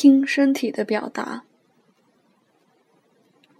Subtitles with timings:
[0.00, 1.44] 听身体的表达。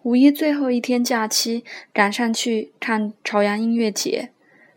[0.05, 4.31] 五一最后一天假期，赶上去看朝阳音乐节。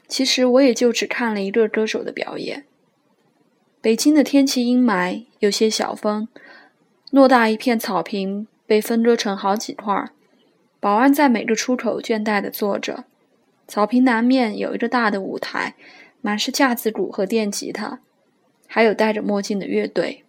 [0.09, 2.65] 其实我也就只看了一个歌手的表演。
[3.79, 6.27] 北京的天气阴霾，有些小风，
[7.13, 10.11] 偌大一片草坪被分割成好几块。
[10.81, 13.05] 保安在每个出口倦怠地坐着。
[13.69, 15.75] 草坪南面有一个大的舞台，
[16.19, 18.01] 满是架子鼓和电吉他，
[18.67, 20.25] 还有戴着墨镜的乐队。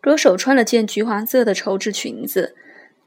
[0.00, 2.56] 歌手穿了件橘黄色的绸质裙子，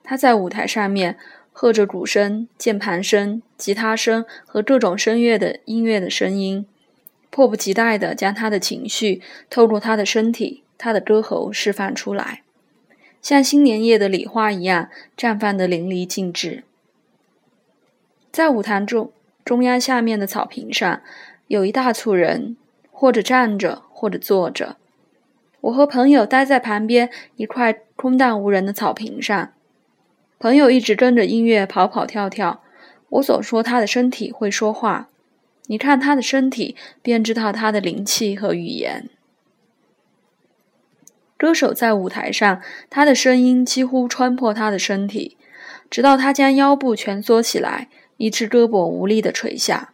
[0.04, 1.18] 他在舞台上面
[1.52, 6.66] 和着鼓声、键盘声、吉他声和各种声乐的音乐的声音，
[7.32, 12.44] 迫不及待地将他的情绪透过他的身体、他的歌喉释放出来，
[13.22, 16.64] 像新年夜的礼花一样绽放得淋漓尽致。
[18.32, 19.12] 在舞台中
[19.44, 21.02] 中央下面的草坪上，
[21.48, 22.56] 有一大簇人，
[22.92, 24.78] 或者站着，或者坐着。
[25.64, 29.54] 我和朋友待在旁边一块空荡无人的草坪上，
[30.38, 32.62] 朋友一直跟着音乐跑跑跳跳。
[33.10, 35.08] 我总说他的身体会说话，
[35.68, 39.10] 你看他的身体，便知道他的灵气和语言。
[41.38, 45.38] 歌手在舞台上，他的声音几乎穿破他的身体，
[45.90, 49.94] 直到他将腰部蜷缩起来，一只胳膊无力地垂下。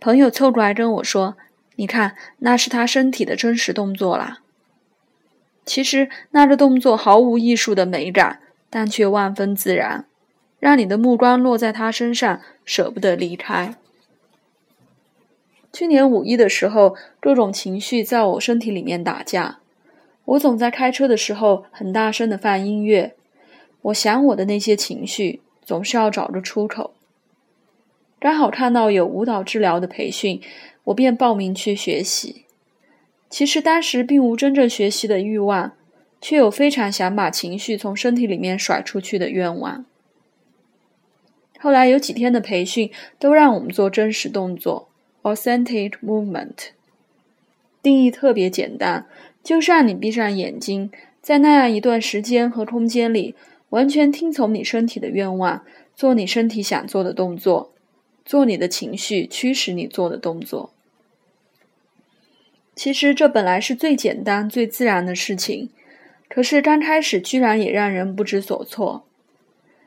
[0.00, 1.36] 朋友凑过来跟我说
[1.76, 4.38] ：“你看，那是他身体的真实动作啦。”
[5.74, 8.38] 其实那个动作毫无艺术的美感，
[8.70, 10.06] 但却万分自然，
[10.60, 13.74] 让你的目光落在他身上，舍不得离开。
[15.72, 19.58] 去年五一的时候，各种情绪在我身体里面打架，
[20.26, 23.16] 我总在开车的时候很大声的放音乐。
[23.82, 26.94] 我想我的那些情绪，总是要找个出口。
[28.20, 30.40] 刚好看到有舞蹈治疗的培训，
[30.84, 32.43] 我便报名去学习。
[33.34, 35.72] 其实当时并无真正学习的欲望，
[36.20, 39.84] 却有非常想把情绪从身体里面甩出去的愿望。
[41.58, 44.88] 后来有几天的培训都让我们做真实动作
[45.24, 46.68] （authentic movement），
[47.82, 49.08] 定义特别简单，
[49.42, 53.34] 就是让你闭上眼睛，在那样一段时间和空间里，
[53.70, 55.64] 完全听从你身体的愿望，
[55.96, 57.72] 做你身体想做的动作，
[58.24, 60.73] 做你的情绪驱使你做的动作。
[62.74, 65.70] 其实这本来是最简单、最自然的事情，
[66.28, 69.04] 可是刚开始居然也让人不知所措。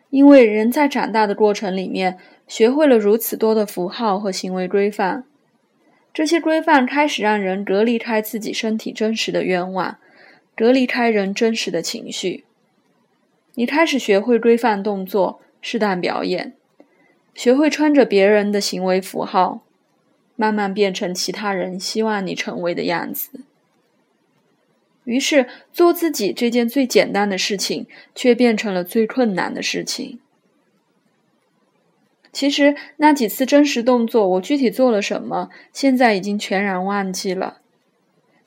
[0.09, 5.25] 因为人在长大的过程里面，学会了如此多的符号和行为规范，
[6.13, 9.99] 这些规范开始让人隔离开自己身体真实的愿望，
[10.55, 12.45] 隔离开人真实的情绪。
[13.55, 16.53] 你开始学会规范动作、适当表演，
[17.35, 19.61] 学会穿着别人的行为符号。
[20.37, 23.41] 慢慢变成其他人希望你成为的样子，
[25.03, 30.19] 于是做自己这件最简单的事情，却变成了最困难的事情。
[32.31, 37.61] 其实那几次真实动作，我具体做了什么，现在已经全然忘记了。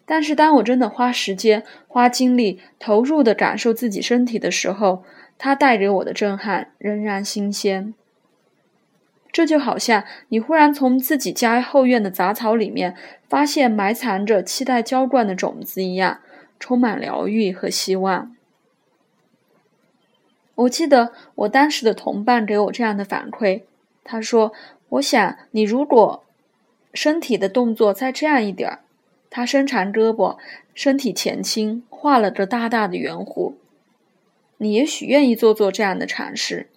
[0.06, 5.02] 但是当我真的花时间、花精力、投入的感受自己身体的时候，
[5.38, 7.94] 它带给我的震撼仍然新鲜。
[9.32, 12.96] 这就好像你忽然从自己家后院的杂草里面
[13.28, 16.18] 发现埋藏着期待浇灌的种子一样，
[16.58, 18.34] 充满疗愈和希望。
[20.56, 23.62] 我记得我当时的同伴给我这样的反馈，
[24.02, 24.52] 他说
[24.90, 26.24] ：“我想你如果
[26.92, 28.80] 身体的动作再这样一点儿，
[29.30, 30.36] 他伸长胳膊，
[30.74, 33.54] 身体前倾，画了个大大的圆弧，
[34.58, 36.68] 你也许愿意做做这样的尝试。”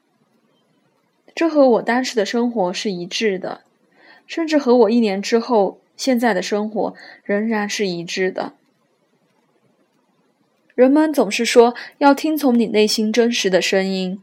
[1.35, 3.61] 这和我当时的生活是一致的，
[4.27, 8.53] 甚至和我一年之后现在的生活仍然是一致的。
[10.75, 14.22] 人们总是说要听从你内心真实的声音，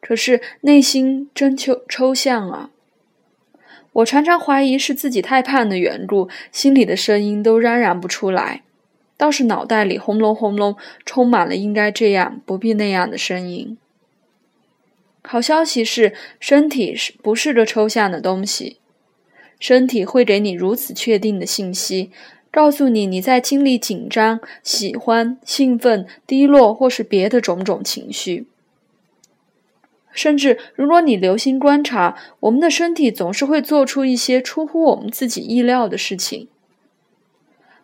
[0.00, 2.70] 可是内心真抽抽象啊！
[3.92, 8.62] 我常常怀疑是自己太胖的缘故，心里的声音都嚷嚷不出来，
[9.18, 13.76] 倒是脑袋里轰隆轰隆充满了应该这样不必那样的声音。
[15.22, 18.78] 好消息是，身体是不是个抽象的东西？
[19.58, 22.10] 身体会给你如此确定的信息，
[22.50, 28.48] 告诉你你在经历紧张、喜欢、兴奋、低落或是别的种种情绪。
[30.12, 36.48] 甚至，如果你留心观察，我们的身体总是会做出一些出乎我们自己意料的事情。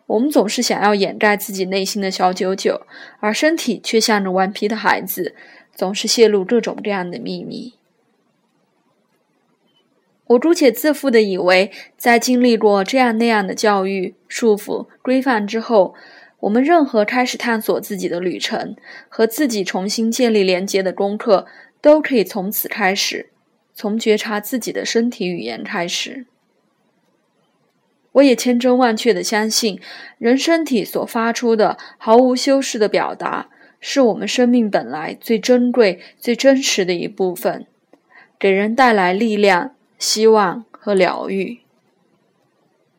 [0.05, 2.81] 我们总是想要掩盖自己内心的小九九，
[3.19, 5.35] 而身体却像个顽皮的孩子。
[5.79, 7.75] 总是泄露各种各样的秘密。
[10.27, 15.95] 我姑且自负的以为，在经历过这样那样的教育、束缚、规范之后，
[16.41, 18.75] 我们任何开始探索自己的旅程
[19.07, 21.47] 和自己重新建立连接的功课，
[21.79, 23.29] 都可以从此开始，
[23.73, 26.25] 从觉察自己的身体语言开始。
[28.11, 29.79] 我也千真万确地相信，
[30.17, 33.47] 人身体所发出的毫无修饰的表达，
[33.79, 37.65] 是我们生命本来最珍贵、最真实的一部分，
[38.37, 41.59] 给人带来力量、希望和疗愈。